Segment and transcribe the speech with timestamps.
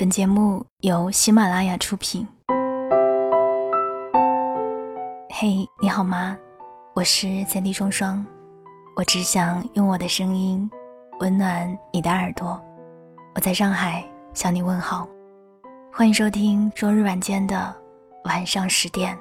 [0.00, 2.26] 本节目由喜马拉雅出品。
[5.28, 6.38] 嘿，你好吗？
[6.94, 8.24] 我是三 D 双双，
[8.96, 10.70] 我只想用我的声音
[11.18, 12.58] 温暖你的耳朵。
[13.34, 14.02] 我在上海
[14.32, 15.06] 向你问好，
[15.92, 17.76] 欢迎收听周日晚间的
[18.24, 19.14] 晚上十点。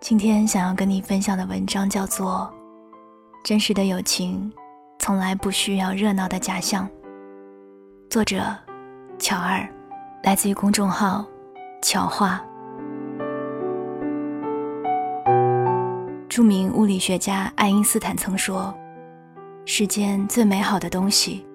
[0.00, 2.52] 今天想要跟你分享的文章叫做
[3.42, 4.52] 《真实的友情
[4.98, 6.86] 从来不需要热闹的假象》，
[8.10, 8.54] 作者
[9.18, 9.66] 乔二。
[10.22, 11.24] 来自于公众号
[11.80, 12.44] “巧话”。
[16.28, 18.74] 著名物理学家爱因斯坦曾说
[19.64, 21.46] ：“世间最美好的东西，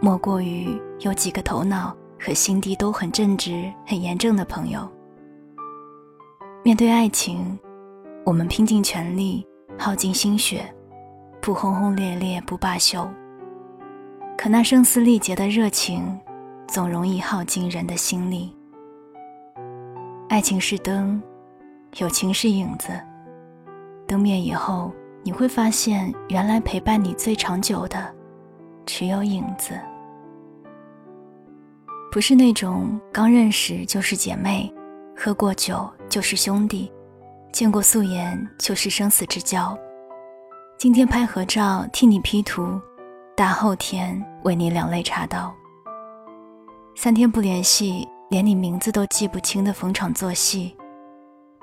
[0.00, 0.68] 莫过于
[1.00, 4.86] 有几个头脑和心地都很正直、很严正的朋友。”
[6.64, 7.58] 面对爱情，
[8.24, 9.46] 我们拼尽全力，
[9.78, 10.72] 耗尽心血，
[11.40, 13.08] 不轰轰烈烈，不罢休。
[14.36, 16.18] 可那声嘶力竭的热情。
[16.68, 18.54] 总容易耗尽人的心力。
[20.28, 21.20] 爱情是灯，
[21.96, 22.88] 友情是影子。
[24.06, 28.14] 灯灭以后，你会发现，原来陪伴你最长久的，
[28.84, 29.80] 只有影子。
[32.12, 34.70] 不是那种刚认识就是姐妹，
[35.16, 36.92] 喝过酒就是兄弟，
[37.50, 39.76] 见过素颜就是生死之交。
[40.76, 42.78] 今天拍合照替你 P 图，
[43.34, 45.54] 大后天为你两肋插刀。
[47.00, 50.76] 三天不联系，连你名字都记不清的逢场作戏，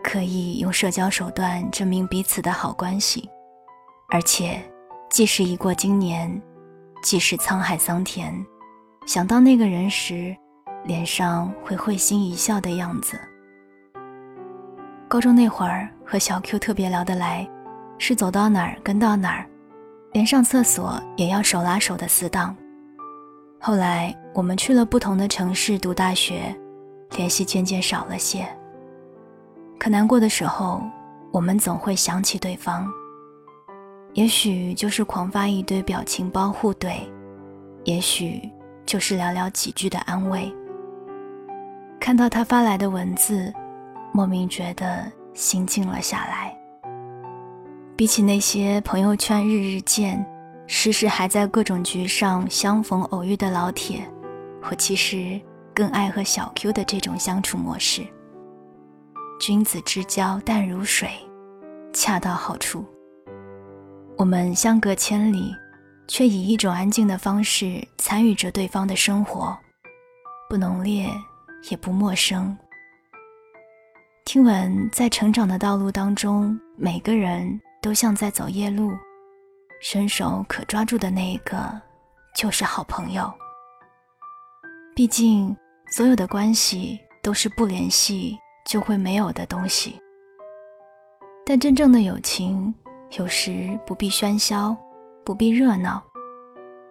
[0.02, 3.30] 刻意用社交手段证明彼此的好关系，
[4.08, 4.64] 而且，
[5.10, 6.42] 即使已过今年，
[7.04, 8.34] 即使沧海桑田，
[9.06, 10.34] 想到那个人时，
[10.86, 13.20] 脸上会会心一笑的样子。
[15.10, 17.46] 高中那会儿和小 Q 特别聊得来，
[17.98, 19.46] 是走到哪儿跟到哪儿，
[20.14, 22.56] 连上厕所也要手拉手的死党。
[23.60, 26.54] 后来我们去了不同的城市读大学，
[27.16, 28.46] 联系渐渐少了些。
[29.80, 30.82] 可难过的时候，
[31.32, 32.86] 我们总会想起对方。
[34.12, 36.98] 也许就是狂发一堆表情包互怼，
[37.86, 38.42] 也许
[38.86, 40.54] 就是寥寥几句的安慰。
[41.98, 43.54] 看到他发来的文字，
[44.12, 46.54] 莫名觉得心静了下来。
[47.96, 50.24] 比起那些朋友圈日日见。
[50.68, 54.04] 时时还在各种局上相逢偶遇的老铁，
[54.70, 55.40] 我其实
[55.74, 58.06] 更爱和小 Q 的这种相处模式。
[59.40, 61.10] 君子之交淡如水，
[61.94, 62.86] 恰到好处。
[64.18, 65.54] 我们相隔千里，
[66.08, 69.56] 却以一种安静的方式参与着对方的生活，
[70.50, 71.10] 不浓烈
[71.70, 72.58] 也不陌生。
[74.24, 78.92] 听闻在成长的道路当中，每个人都像在走夜路。
[79.82, 81.70] 伸手可抓住的那一个，
[82.36, 83.32] 就是好朋友。
[84.96, 85.54] 毕竟，
[85.88, 90.00] 所有的关系都是不联系就会没有的东西。
[91.46, 92.74] 但真正的友情，
[93.18, 94.74] 有时不必喧嚣，
[95.26, 96.02] 不必热闹，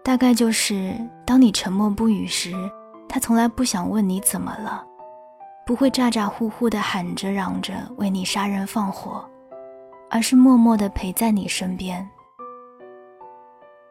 [0.03, 0.95] 大概就是
[1.25, 2.53] 当你沉默不语时，
[3.09, 4.85] 他从来不想问你怎么了，
[5.65, 9.25] 不会咋咋呼呼地喊着嚷着为你杀人放火，
[10.11, 12.07] 而是默默地陪在你身边。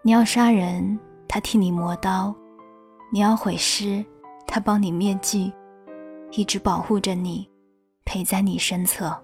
[0.04, 2.32] 你要杀人，他替你磨刀；
[3.14, 4.04] 你要毁尸，
[4.48, 5.54] 他帮你灭迹，
[6.32, 7.48] 一直保护着你，
[8.06, 9.16] 陪在你身侧。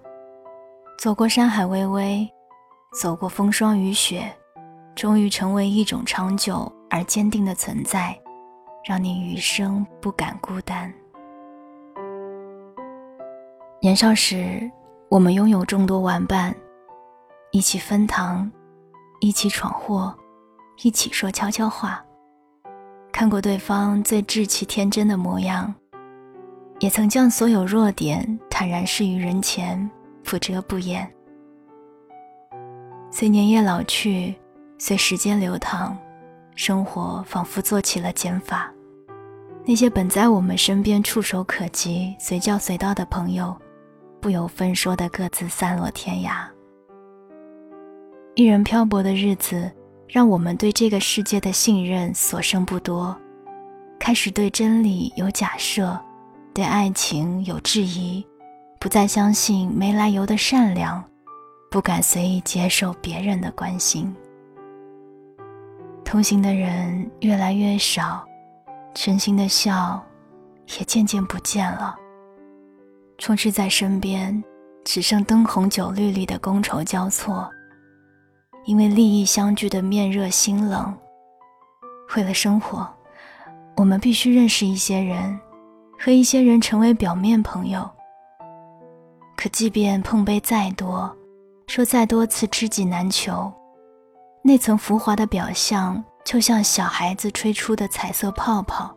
[0.99, 2.29] 走过山海巍巍，
[3.01, 4.31] 走过风霜雨雪，
[4.93, 8.15] 终于成为一种长久而坚定的存在，
[8.85, 10.93] 让你余生不敢孤单。
[13.81, 14.69] 年少时，
[15.09, 16.55] 我们拥有众多玩伴，
[17.49, 18.51] 一起分糖，
[19.19, 20.15] 一起闯祸。
[20.83, 22.05] 一起说悄悄话，
[23.19, 25.75] 看过对方最稚气天真的模样，
[26.79, 29.91] 也曾将所有弱点坦然示于人前，
[30.23, 31.05] 不遮不掩。
[33.11, 34.33] 随年月老去，
[34.77, 35.97] 随时间流淌，
[36.55, 38.73] 生活仿佛做起了减法。
[39.65, 43.53] 那些本在我们身边触手可及、随叫随到的朋友，
[44.21, 46.47] 不由分说的各自散落天涯。
[48.35, 49.69] 一人漂泊的日子。
[50.11, 53.15] 让我们对这个世界的信任所剩不多，
[53.99, 55.95] 开始对真理有假设，
[56.51, 58.25] 对爱情有质疑，
[58.79, 61.03] 不再相信没来由的善良，
[61.69, 64.11] 不敢随意接受别人的关心。
[66.03, 68.25] 同行的人越来越少，
[68.95, 70.03] 真心的笑
[70.79, 71.95] 也渐渐不见了。
[73.19, 74.43] 充斥在身边，
[74.83, 77.47] 只剩灯红酒绿里的觥筹交错。
[78.65, 80.95] 因为利益相聚的面热心冷，
[82.15, 82.87] 为了生活，
[83.75, 85.39] 我们必须认识一些人，
[85.97, 87.89] 和一些人成为表面朋友。
[89.35, 91.15] 可即便碰杯再多，
[91.67, 93.51] 说再多次知己难求，
[94.43, 98.93] 那层浮华的表象，就像小孩子吹出的彩色泡泡，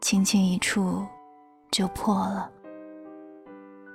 [0.00, 1.04] 轻轻一触
[1.70, 2.48] 就破了。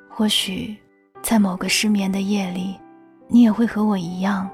[0.09, 0.77] 或许，
[1.23, 2.77] 在某个失眠的夜里，
[3.29, 4.49] 你也会和我一样，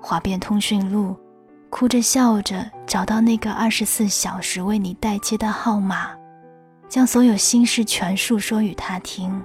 [0.00, 1.16] 滑遍通讯录，
[1.68, 6.10] 哭着笑着找到那个二十四小时为你待机的号码，
[6.88, 9.42] 将所有心事全诉说与他听。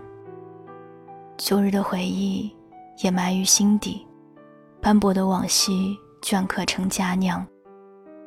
[1.38, 2.50] 旧日的回忆
[3.04, 4.06] 掩埋于心底，
[4.81, 7.46] 斑驳的往昔镌刻成佳酿，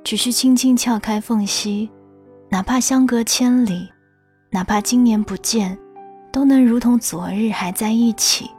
[0.04, 1.90] 只需轻轻撬开缝隙，
[2.50, 3.88] 哪怕相隔千里，
[4.50, 5.78] 哪怕今年不见。
[6.30, 8.50] 都能如同昨日还在一起，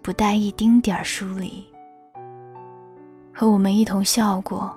[0.00, 1.62] 不带一丁点儿疏离。
[3.34, 4.76] 和我们一同笑过，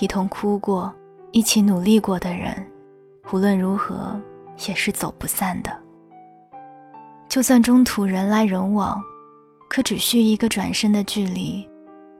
[0.00, 0.92] 一同哭过，
[1.32, 2.54] 一起努力过的人，
[3.32, 4.20] 无论如何
[4.66, 5.76] 也是走不散的。
[7.28, 9.02] 就算中途人来人往，
[9.68, 11.68] 可只需一个转身的距离，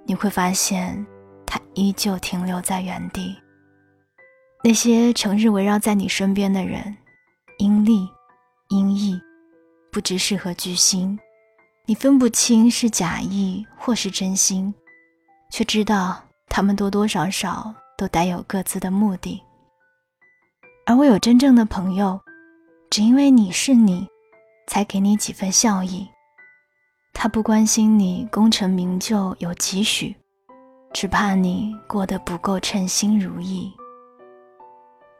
[0.05, 1.05] 你会发现
[1.47, 3.37] 他依旧停留在原地。
[4.63, 6.97] 那些成日围绕在你身边的人，
[7.59, 8.09] 阴利
[8.69, 9.21] 阴义。
[9.93, 11.17] 不知是何居心，
[11.87, 14.75] 你分不清是假意或是真心，
[15.55, 19.41] 却知道他们多多少少都带有各自的目的。
[20.85, 22.21] 而我有真正的朋友，
[22.91, 24.05] 只因为你是你，
[24.67, 26.09] 才给你几分笑意。
[27.13, 30.13] 他不关心你功成名就有几许，
[30.93, 33.73] 只怕你过得不够称心如意。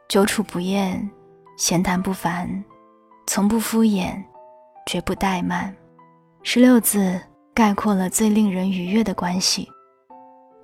[0.09, 1.09] 久处不厌，
[1.55, 2.61] 闲谈不烦，
[3.25, 4.21] 从不敷衍。
[4.85, 5.73] 绝不怠慢，
[6.43, 7.21] 十六字
[7.53, 9.67] 概括了最令人愉悦的关系，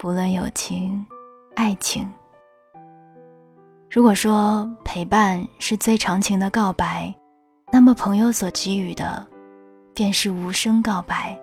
[0.01, 1.05] 不论友情、
[1.53, 2.11] 爱情。
[3.87, 7.13] 如果说陪伴是最长情的告白，
[7.71, 9.23] 那么朋友所给予的，
[9.93, 11.39] 便是无声告白。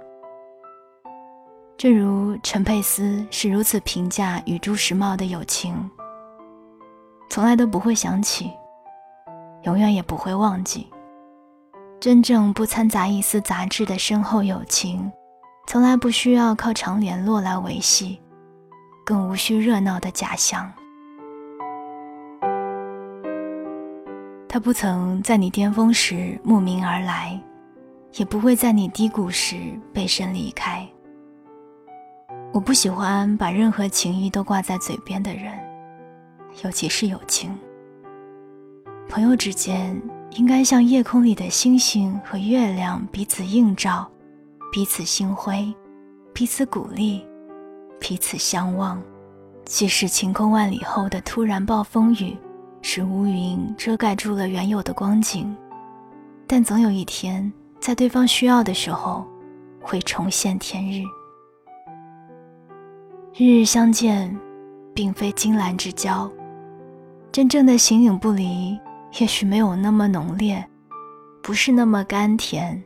[1.77, 5.89] 正如陈佩斯是如此评价与朱时茂的友情：
[7.31, 8.51] 从来都不会想起，
[9.63, 10.89] 永远也不会忘记。
[12.01, 15.09] 真正不掺杂一丝杂质的深厚友情，
[15.69, 18.21] 从来不需要靠常联络来维系，
[19.39, 20.71] 需热闹的假象。
[24.49, 27.41] 他不曾在你巅峰时慕名而来，
[28.15, 29.57] 也不会在你低谷时
[29.93, 30.87] 背身离开。
[32.53, 35.59] 我不喜欢把任何情谊都挂在嘴边的人，
[36.65, 37.57] 尤其是友情。
[39.09, 39.97] 朋友之间。
[40.33, 44.09] 应该像夜空里的星星和月亮彼此映照，
[44.71, 45.75] 彼此星辉，
[46.35, 47.27] 彼此鼓励，
[47.99, 49.03] 彼此相望。
[49.69, 52.35] 即使晴空万里后的突然暴风雨，
[52.81, 55.55] 使乌云遮盖住了原有的光景，
[56.47, 59.27] 但总有一天，在对方需要的时候，
[59.83, 61.03] 会重现天日。
[63.35, 64.35] 日日相见，
[64.95, 66.29] 并非金兰之交，
[67.31, 68.77] 真正的形影不离。
[69.21, 70.67] 也许没有那么浓烈，
[71.43, 72.83] 不是那么甘甜，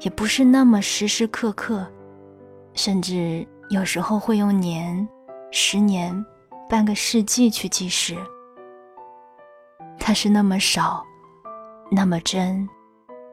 [0.00, 1.86] 也不是那么时时刻刻，
[2.72, 5.06] 甚至有时候会用年、
[5.56, 6.12] 十年、
[6.68, 8.18] 半个世纪去计时。
[10.00, 11.06] 它是那么少，
[11.92, 12.68] 那么真，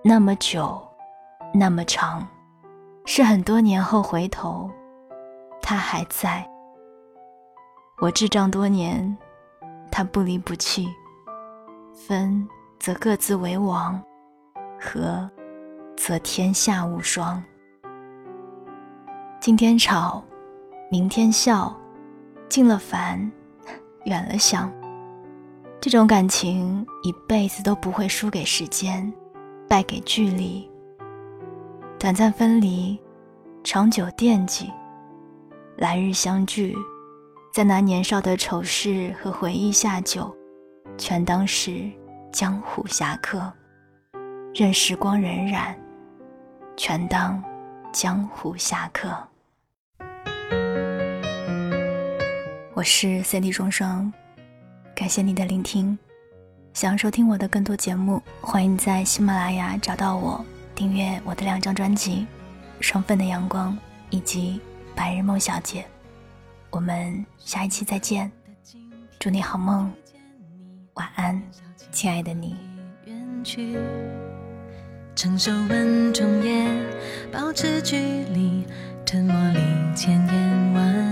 [0.03, 0.79] 那么久，
[1.51, 2.25] 那么长，
[3.05, 4.69] 是很多年后回头，
[5.63, 6.47] 他还在。
[7.97, 9.17] 我智障多年，
[9.91, 10.87] 他不离不弃。
[11.91, 12.47] 分
[12.79, 13.99] 则各自为王，
[14.79, 15.27] 合
[15.97, 17.43] 则天下无双。
[19.39, 20.23] 今天吵，
[20.91, 21.75] 明天笑，
[22.51, 23.31] 近了烦，
[24.03, 24.69] 远了想。
[25.79, 29.09] 这种感情一辈子都不会输给时间，
[29.69, 30.69] 败给距离。
[31.97, 32.99] 短暂分离，
[33.63, 34.69] 长久惦记，
[35.77, 36.75] 来日相聚，
[37.53, 40.29] 在那年少的丑事和回忆下酒。
[40.97, 41.89] 全当是
[42.33, 43.49] 江湖侠客，
[44.53, 45.73] 任时光荏苒，
[46.75, 47.41] 全当
[47.93, 49.30] 江湖侠客。
[52.73, 54.11] 我是 CD 双双，
[54.95, 55.97] 感谢你的聆听。
[56.73, 62.25] 想要收听我的更多节目，欢迎在喜马拉雅找到我，订阅我的两张专辑
[62.81, 63.73] 《双份的阳光》
[64.09, 64.61] 以及
[64.95, 65.81] 《白日梦小姐》。
[66.69, 68.31] 我们下一期再见，
[69.19, 69.91] 祝你好梦。
[70.93, 71.43] 晚安，
[71.91, 72.55] 亲爱的你。
[75.13, 76.69] 承受稳重也
[77.33, 77.97] 保持距
[78.33, 78.65] 离，
[79.05, 79.59] 沉默里
[79.93, 81.10] 千言万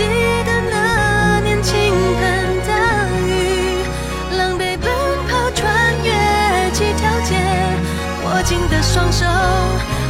[0.00, 1.76] 记得那年倾
[2.18, 2.22] 盆
[2.66, 2.72] 大
[3.28, 3.28] 雨，
[4.38, 4.88] 狼狈奔
[5.28, 6.10] 跑穿越
[6.72, 7.36] 几条街，
[8.24, 9.26] 握紧的双手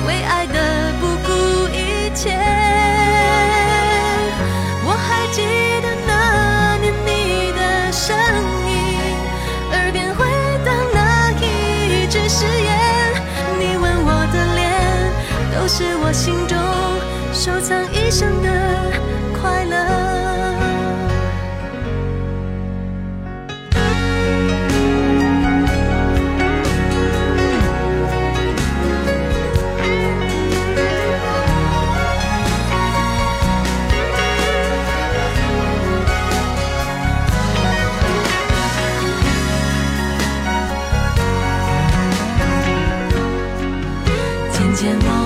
[0.06, 1.32] 为爱的不顾
[1.70, 2.30] 一切。
[4.86, 5.42] 我还记
[5.82, 8.16] 得那年你的声
[8.68, 8.70] 音，
[9.72, 10.24] 耳边回
[10.64, 12.70] 荡那一句誓言，
[13.58, 14.70] 你吻我的脸，
[15.52, 16.56] 都是我心中
[17.32, 18.48] 收藏一生的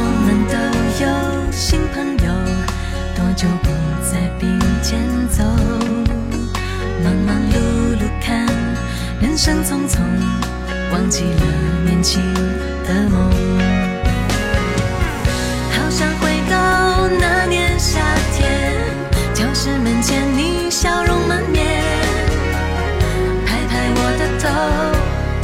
[0.06, 0.54] 我们都
[1.02, 2.28] 有新朋友，
[3.16, 3.70] 多久不
[4.02, 5.42] 再并肩走？
[7.02, 7.56] 忙忙碌
[7.96, 8.46] 碌看
[9.20, 10.00] 人生匆匆，
[10.92, 11.42] 忘记了
[11.87, 12.23] 年轻
[12.87, 13.30] 的梦。
[15.70, 18.00] 好想回到那年夏
[18.37, 18.73] 天，
[19.32, 21.82] 教室门前你笑容满面，
[23.46, 24.44] 拍拍我的头，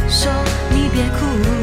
[0.08, 0.30] 说
[0.70, 1.59] 你别哭。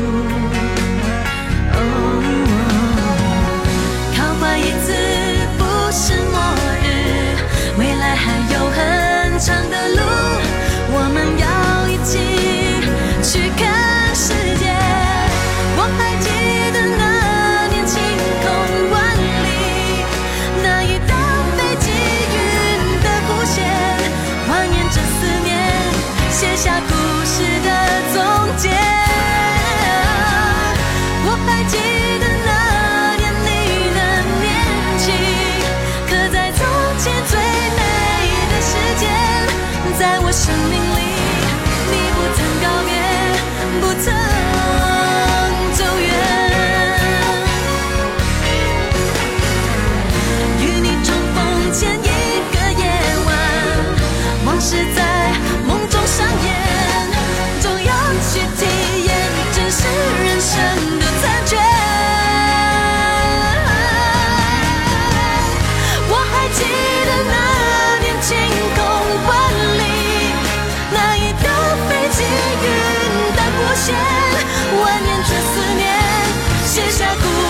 [26.58, 26.97] 下不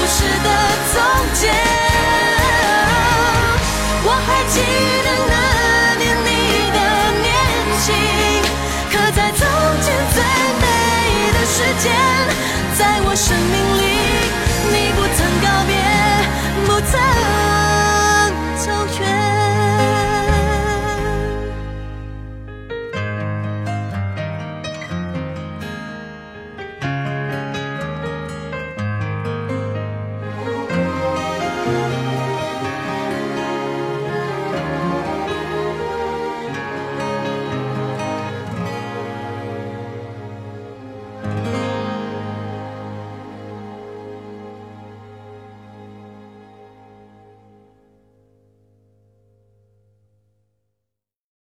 [0.09, 0.76] 是的